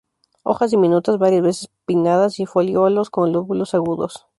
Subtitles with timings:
[0.41, 4.25] Hojas diminutas, varias veces pinnadas y foliolos con lóbulos agudos.